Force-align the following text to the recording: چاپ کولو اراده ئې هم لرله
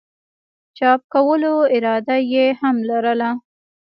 چاپ 0.77 1.01
کولو 1.13 1.53
اراده 1.75 2.17
ئې 2.31 2.45
هم 2.59 2.75
لرله 2.89 3.29